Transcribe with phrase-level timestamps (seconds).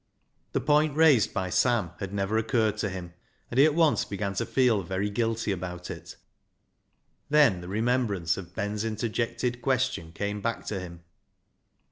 [0.53, 3.13] The point raised by Sam had never occurred to him,
[3.51, 6.15] and he at once began to feel very guilty about it.
[7.29, 11.03] Then the remembrance of Ben's interjected question came back to him.